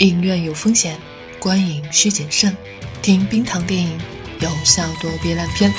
[0.00, 0.98] 影院有风险，
[1.38, 2.56] 观影需谨慎。
[3.02, 4.00] 听冰糖电影，
[4.40, 5.70] 有效躲避烂片。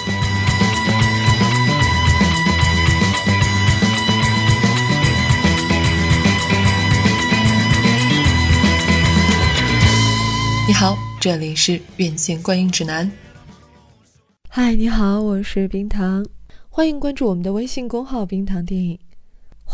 [10.68, 13.12] 你好，这里是院线观影指南。
[14.50, 16.24] 嗨，你好，我是冰糖，
[16.70, 19.00] 欢迎关注我们的微信公号“冰糖电影”。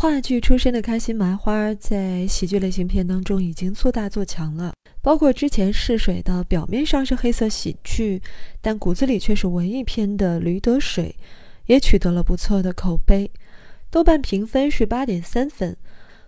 [0.00, 8.22] 话剧出身的开心麻花在喜剧类型片当中已经做大做强了，包括之前试水的表面上是黑色喜剧，
[8.60, 11.16] 但骨子里却是文艺片的《驴得水》，
[11.66, 13.28] 也取得了不错的口碑，
[13.90, 15.76] 豆瓣评分是八点三分。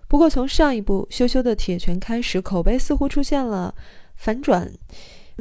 [0.08, 3.72] 不过从上一部《羞羞的铁拳》开始，口碑似乎出现了
[4.16, 4.68] 反转。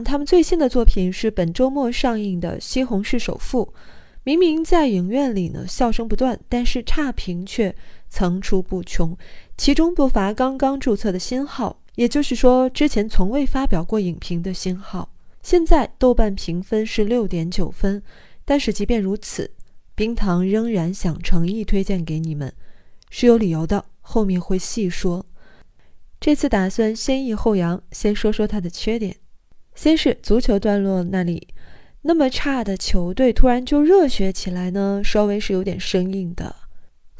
[0.06, 3.66] 他们最新的作品是本周末上映的《西红柿首富》。
[4.26, 7.74] 明明在影院里呢，笑声不断，但是差评却
[8.10, 9.18] 层出不穷，
[9.58, 15.10] 其中不乏刚刚注册的新号，也就是说之前从未发表过影评的新号。
[15.42, 18.04] 现在豆瓣评分是六点九分，
[18.44, 19.52] 但是即便如此，
[19.96, 22.54] 冰糖仍然想诚意推荐给你们，
[23.10, 25.26] 是有理由的，后面会细说。
[26.20, 29.16] 这次打算先抑后扬，先说说它的缺点。
[29.74, 31.48] 先是足球段落那里。
[32.02, 36.54] 那么差的球队突然就热血起来呢，稍微是有点生硬的。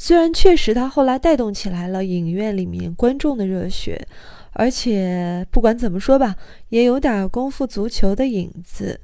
[0.02, 4.08] 虽然确实他后来带动起来了影院里面观众的热血，
[4.54, 6.38] 而且不管怎么说吧，
[6.70, 8.98] 也有点功夫足球的影子。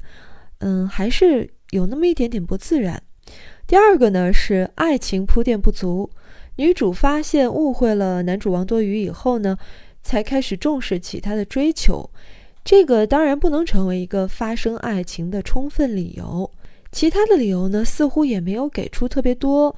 [0.59, 2.99] 嗯，还是有那么一点点不自然。
[3.67, 6.09] 第二个呢是爱情铺垫不足，
[6.55, 9.57] 女主发现误会了男主王多鱼以后呢，
[10.01, 12.09] 才开始重视起他的追求。
[12.63, 16.49] 这个当然不能成为一个发生爱情的充分理由，
[16.89, 19.75] 其他的理由呢，似乎也没有给出特别多，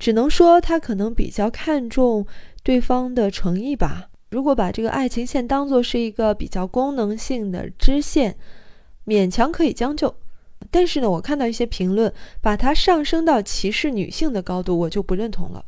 [0.00, 2.26] 只能说他可能比较看重
[2.64, 4.08] 对方的诚意吧。
[4.30, 8.36] 如果把这个爱情线当作是一个比较功能性的支线，
[9.06, 10.14] 勉强可以将就。
[10.70, 15.64] 但是呢，我看到一些评论把它上升到歧视女性的高度，我就不认同了。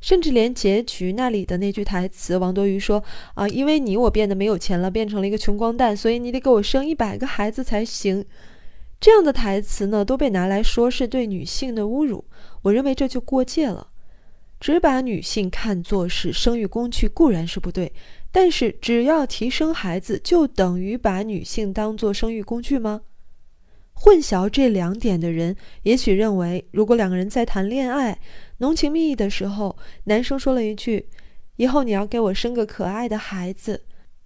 [0.00, 3.02] 甚至连结局那里的那句台词，王多鱼说
[3.34, 8.24] ：“啊，因为你我变得没有钱了，变成了一个穷光蛋，所以你得给我生一百个孩子才行。”
[9.04, 12.24] 这样的台词呢，都被拿来说是对女性的侮辱。
[12.62, 13.88] 我认为这就过界了。
[14.58, 17.92] 只把女性看作是生育工具固然是不对，
[18.32, 23.02] 但是只要提生孩子，就等于把女性当作生育工具吗？
[23.92, 28.18] 混淆这两点的人，也许认为，如果两个人在谈恋爱、
[28.56, 31.10] 浓情蜜意的时候，男生说了一句
[31.56, 33.82] ：“以后你要给我生个可爱的孩子。”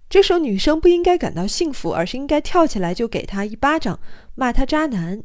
[0.09, 3.99] 这时候女生不应该感到幸福，而是应该跳起来就给他一巴掌，
[4.33, 5.21] 骂他渣男。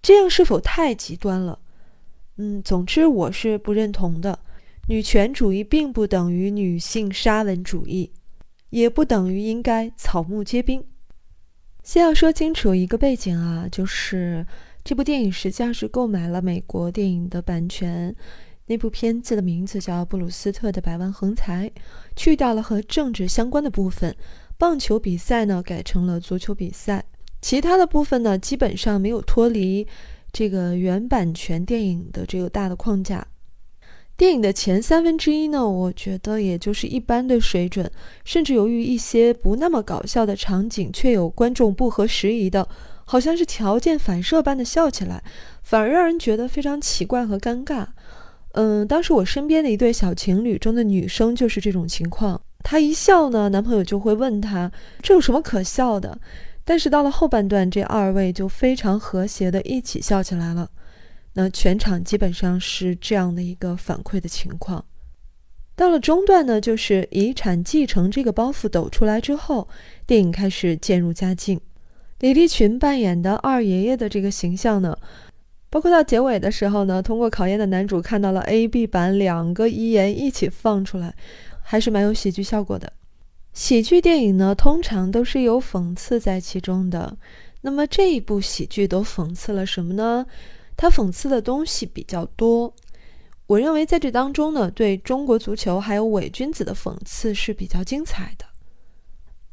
[0.00, 1.58] 这样是否太极端了？
[2.36, 4.38] 嗯，总之我是不认同的。
[4.88, 8.10] 女权主义并不等于女性沙文主义，
[8.70, 10.84] 也不等于应该草木皆兵。
[11.82, 14.46] 先要说清楚一个背景啊，就是
[14.84, 18.14] 这部电影实际上是购买了美国电影的版权。
[18.70, 21.68] 那部片子的名字叫《布鲁斯特的百万横财》，
[22.14, 24.14] 去掉了和政治相关的部分，
[24.56, 27.04] 棒球比赛呢改成了足球比赛，
[27.42, 29.84] 其他的部分呢基本上没有脱离
[30.30, 33.26] 这个原版权电影的这个大的框架。
[34.16, 37.90] 电影的前三分之一呢，我觉得也就是一般的水准，
[38.24, 42.68] 甚至由于一些不那么搞笑的场景，却有观众不合时宜的，
[43.04, 45.24] 好像是条件反射般的笑起来，
[45.64, 47.88] 反而让人觉得非常奇怪和尴尬。
[48.52, 54.70] 嗯，当时我身边的一对小情侣中的女生就是这种情况，她一笑呢，男朋友就会问她
[55.02, 56.18] 这有什么可笑的，
[56.64, 60.68] 但是到了后半段，这二位就非常和谐的一起笑起来了。
[61.34, 64.84] 那全场基本上是这样的一个反馈的情况。
[65.76, 69.68] 到了中段呢，就是遗产继承这个包袱抖出来之后，
[70.06, 71.60] 电影开始渐入佳境。
[72.18, 74.94] 李立群扮演的二爷爷的这个形象呢，
[75.70, 81.14] 包括到结尾的时候呢，通过考验的男主看到了 A、B 版两个遗言一起放出来，
[81.62, 82.92] 还是蛮有喜剧效果的。
[83.52, 87.16] 喜剧电影呢，通常都是有讽刺在其中的。
[87.62, 90.26] 那么这一部喜剧都讽刺了什么呢？
[90.76, 92.74] 它讽刺的东西比较多，
[93.46, 98.46] 我认为在这当中呢，对中国足球还有伪君子的讽刺是比较精彩的。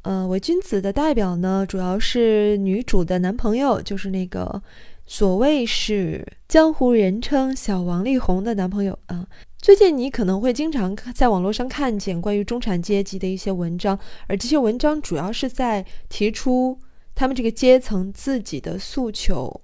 [0.03, 4.61] 呃，伪君子的代表呢，主要是女主的男朋友，就是那个
[5.09, 9.25] 所谓是江湖人称小王力宏的男朋友啊。
[9.57, 16.77] 最近你可能会经常在网络上看见关于中产阶级的一些文章，而这些文章主要是在提出
[17.15, 19.61] 他们这个阶层自己的诉求。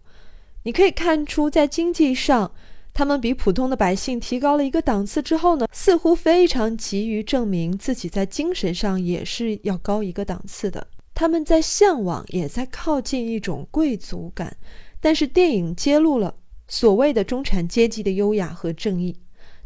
[0.63, 2.50] 你可以看出，在经济上，
[2.94, 10.88] 他们比普通的百姓提高了一个档次之后呢，似乎非常急于证明自己在精神上也是要高一个档次的。
[11.13, 14.56] 他们在向往，也在靠近一种贵族感。
[15.04, 16.34] 但是电影揭露了
[16.66, 19.20] 所谓的中产阶级的优雅和正义。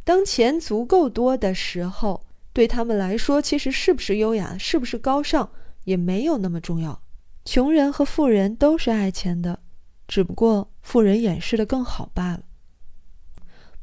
[0.03, 5.47] 当钱足够多的时候，对他们来说，其实是不是优雅，是不是高尚，
[5.83, 7.03] 也没有那么重要。
[7.45, 9.59] 穷人和富人都是爱钱的，
[10.07, 12.41] 只不过富人掩饰的更好罢了。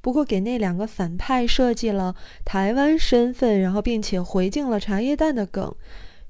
[0.01, 5.73] 不过给那两个反派设计了台湾身份，然后并且回敬了茶叶蛋的梗，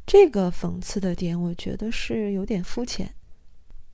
[0.04, 3.14] 这个讽刺的点，我觉得是有点肤浅。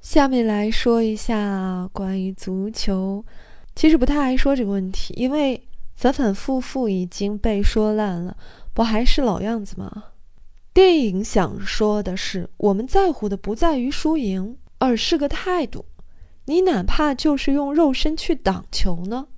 [0.01, 3.23] 下面来说一下关于足球，
[3.77, 5.63] 其实不太爱说这个问题，因为
[5.95, 8.35] 反反复复已经被说烂了，
[8.73, 10.05] 不还是老样子吗？
[10.73, 15.85] 电影想说的是，我们在乎的不在于输赢，而是个态度。
[16.47, 19.29] 你哪怕就是用肉身去挡球呢？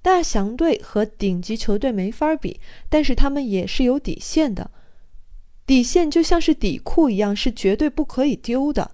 [0.00, 4.70] 大祥队和顶级球队没法比，但是他们也是有底线的，
[5.66, 8.92] 底线就像是底裤一样，是绝对不可以丢的。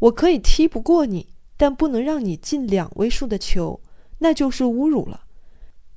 [0.00, 3.80] 我可以踢不过你，但不能让你进两位数的球，
[4.18, 5.22] 那就是侮辱了。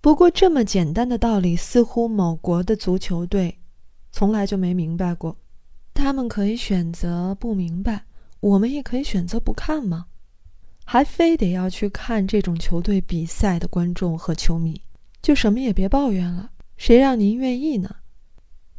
[0.02, 3.60] 不过这么简单的道理，似乎某国的足球队
[4.12, 5.38] 从来就没明白过。
[5.94, 8.06] 他们可以选择不明白，
[8.40, 10.08] 我们也可以选择不看吗？
[10.84, 14.82] 还非得要去看这种球队比赛的观众和球迷，
[15.22, 16.50] 就什么也别抱怨了。
[16.76, 17.98] 谁让您愿意呢？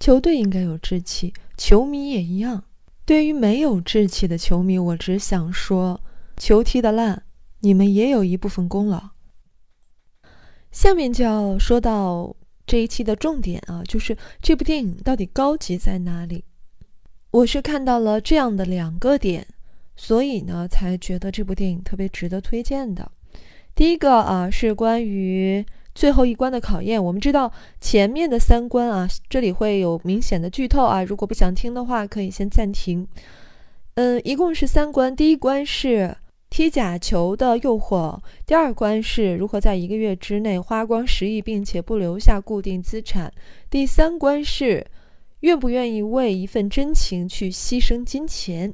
[0.01, 2.65] 球队应该有志气，球迷也一样。
[3.04, 6.00] 对于没有志气的球迷，我只想说：
[6.37, 7.25] 球踢得烂，
[7.60, 9.10] 你们也有一部分功劳。
[10.70, 12.34] 下面就要说到
[12.64, 16.44] 这一期的重点啊，就是这部电影到底高级在哪里？
[17.31, 19.46] 我是看到了这样的两个点，
[19.96, 23.10] 所以呢，才觉得这部电影特别值得推荐的。
[23.75, 25.64] 第一个啊，是关于。
[25.94, 31.03] 最后一关的考验，我们知道前面的三关啊，这里会有明显的剧透啊。
[31.03, 33.06] 如果不想听的话，可以先暂停。
[33.94, 36.17] 嗯，一共是三关，第一关是
[36.49, 43.31] 踢假球的诱惑，第二关是如何在一个月之内花光十亿，并且不留下固定资产，
[43.69, 44.87] 第三关是
[45.41, 48.73] 愿不愿意为一份真情去牺牲金钱。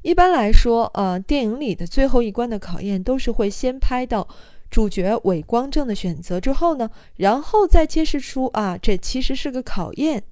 [0.00, 4.26] 一般来说，呃，电影里的最后一关的考验都是会先拍到。
[4.74, 10.24] 主角伪光正的选择之后呢，然后再揭示出啊，这其实是个考验。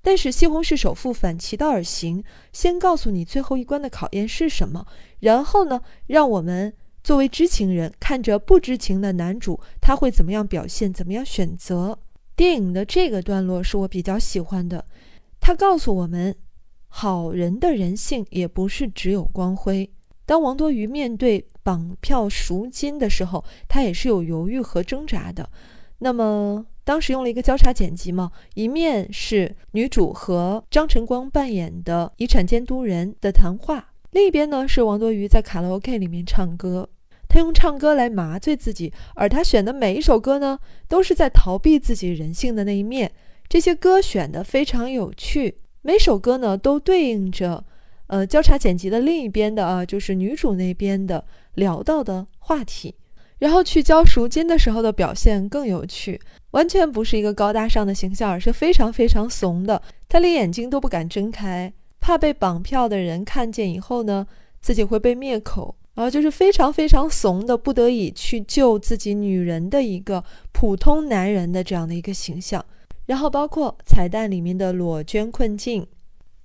[0.00, 2.22] 但是西红柿首富反其道而行，
[2.52, 4.86] 先告诉你最后一关的考验是什么，
[5.18, 6.72] 然后呢，让我们
[7.02, 11.98] 作为知情人看着不知情的男主他会怎么样表现，怎么样选择。
[12.36, 14.84] 电影的这个段落是我比较喜欢的，
[15.40, 16.36] 他告诉我们，
[16.86, 19.90] 好人的人性也不是只有光辉。
[20.26, 25.48] 当王多鱼面对绑票赎金的时候，他也是有犹豫和挣扎的。
[25.98, 36.88] 那么当时用了一个交叉剪辑嘛，一面是女主和张晨光扮演的遗产监督人的谈话，另一边呢是王多鱼在卡拉 OK 里面唱歌。
[37.28, 43.10] 他用唱歌来麻醉自己，而他选的每一首歌呢，都是在逃避自己人性的那一面。
[43.48, 47.64] 这些歌选的非常有趣，每首歌呢都对应着。
[48.14, 51.24] 呃，交叉剪辑的另一边的啊，就是女主那边的
[51.54, 52.94] 聊到的话题，
[53.40, 56.20] 然后去交赎金的时候的表现更有趣，
[56.52, 64.24] 完全不是一个高大上的形象，而是非常非常怂的，他连眼睛都不敢睁开，怕被绑票的人看见以后呢，
[64.60, 70.22] 自己会被灭口，然后就是非常非常怂的，不得已去救自己女人的一个
[70.52, 72.64] 普通男人的这样的一个形象，
[73.06, 75.84] 然后包括彩蛋里面的裸捐困境。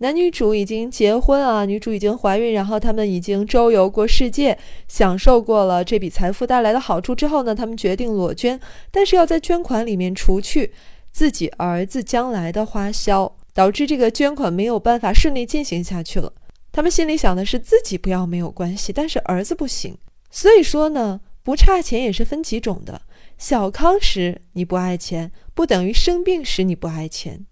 [0.01, 8.58] 男女主已经结婚啊，女主已经怀孕，然后他们已经周游过世界，享受过了这笔财富带来的好处之后呢，他们决定裸捐，
[8.91, 10.72] 但是要在捐款里面除去
[11.12, 16.32] 自己儿子将来的花销，导致这个捐款没有办法顺利进行下去了。
[16.72, 19.98] 他们心里想的是自己不要没有关系，但是儿子不行。
[20.32, 23.01] 所以说呢，不差钱也是分几种的，
[23.38, 27.46] 小康时你不爱钱，不等于生病时你不爱钱。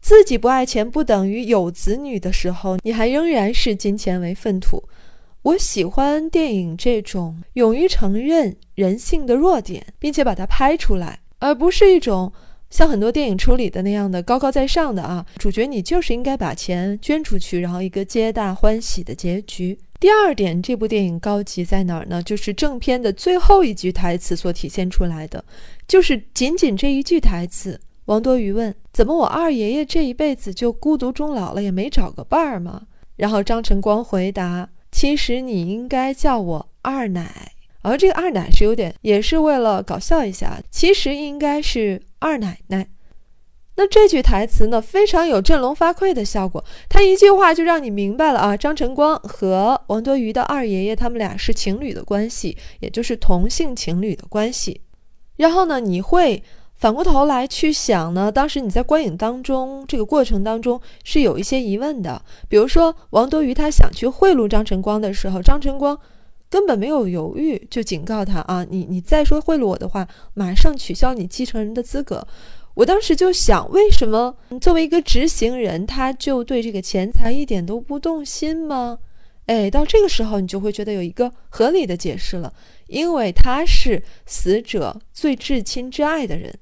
[0.00, 4.82] 自己不爱钱，不等于有子女的时候，你还仍然视金钱为粪土。
[5.42, 12.32] 我喜欢电影这种勇于承认人性的弱点，并且把它拍出来，而不是一种
[12.70, 15.24] 像很多电影处理的那样的高高在上的啊。
[15.36, 19.78] 主角你就是应该把钱捐出去，然后一个皆大欢喜的结局。
[20.00, 22.22] 第二点，这部电影高级在哪儿呢？
[22.22, 25.44] 就是正片的最后一句台词所体现出来的，
[25.86, 27.80] 就是仅仅这一句台词。
[28.08, 32.84] 王多鱼问：“怎么我二爷爷这一辈子就孤独终老了，也没找个伴儿吗？”
[33.16, 42.88] 然后张晨光回答：“其实你应该叫我二奶。”而这个二奶是有点，也是为了搞笑一下，其实应该是二奶奶。
[43.76, 54.80] 那这句台词呢，非常有振聋发聩的效果，他一句话就让你明白了啊，张晨光和王多鱼的二爷爷他们俩是情侣的关系，也就是同性情侣的关系。
[55.36, 56.42] 然后呢，你会
[56.78, 65.98] 反过头来去想呢，当时你在观影当中这个过程当中是有一些疑问的，比如说王多鱼他想去贿赂张晨光的时候，张晨光。
[66.50, 68.64] 根本没有犹豫，就警告他啊！
[68.70, 72.26] 你你再说贿赂我的话，马上取消你继承人的资格。
[72.72, 78.98] 我当时就想，为什么作为一个执行人，他就对这个钱财一点都不动心吗？
[79.44, 82.50] 哎，到这个时候，你就会觉得有一个合理的解释了，
[82.86, 86.58] 因为他是死者最至亲至爱的人。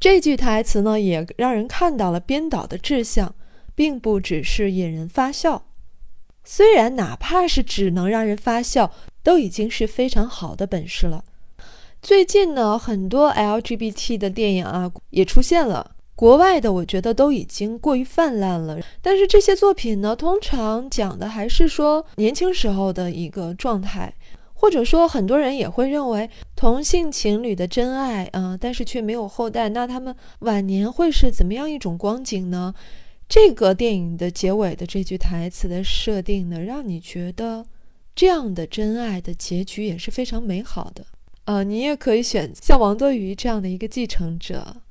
[0.00, 3.34] 这句台词呢，也让人看到了编导的志向，
[3.74, 5.64] 并不只是引人发笑。
[6.44, 8.92] 虽然哪怕是只能让人发笑。
[9.20, 11.22] 都已经是非常好的本事了。
[12.00, 18.78] 最近呢，很多 LGBT 的电影啊也出现了，国外的我觉得都已经过于泛滥了。
[19.02, 24.14] 但是这些作品呢，通常讲的还是说年轻时候的一个状态，
[24.60, 32.74] 或者说很多人也会认为同性情侣的真爱啊，但是却没有后代，那他们晚年会是怎么样一种光景呢？
[33.28, 37.64] 这个电影的结尾的这句台词的设定呢，让你觉得。
[38.18, 41.06] 这样的真爱的结局也是非常美好的，
[41.44, 44.82] 呃，你也可以选像王多鱼这样的一个继承者。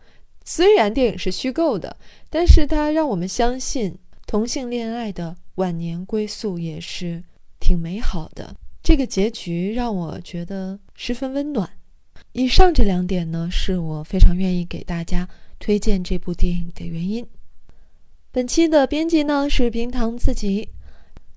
[0.46, 1.98] 虽然电影是虚构的，
[2.30, 7.22] 但是它让我们相信同性恋爱的晚年归宿也是
[7.60, 8.56] 挺美好的。
[8.88, 11.70] 这个结局让我觉得十分温暖。
[12.32, 15.28] 以上这两点呢，是我非常愿意给大家
[15.60, 17.28] 推荐这部电影的原因。
[18.32, 20.70] 本期的编辑呢是冰糖自己。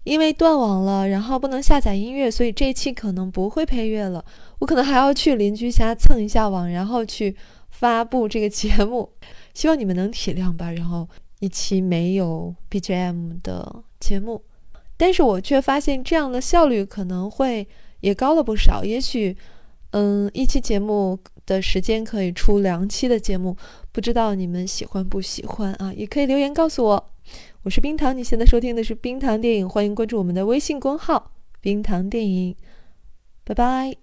[0.04, 4.24] 因为断网了，然后不能下载音乐，所以这一期可能不会配乐了。
[4.60, 7.36] 我可能还要去邻居家蹭一下网，然后去
[7.70, 9.10] 发布这个节目。
[9.54, 10.70] 希望你们能体谅吧。
[10.70, 11.08] 然后
[11.40, 14.40] 一期没有 BGM 的节目，
[15.00, 17.66] 但是我却发现这样的效率可能会
[18.00, 18.84] 也高了不少。
[18.84, 19.34] 也许，
[19.92, 23.56] 嗯，一期节目的时间可以出两期的节目，
[23.92, 25.90] 不知道你们喜欢不喜欢啊？
[25.94, 27.12] 也可以留言告诉我。
[27.62, 32.54] 我是冰糖，你现在收听的是冰糖电影，欢迎关注我们的微信公号“冰糖电影”，
[33.42, 33.96] 拜拜。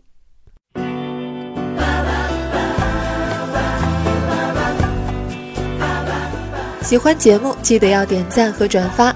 [6.82, 9.16] 喜欢节目记得要点赞和转发，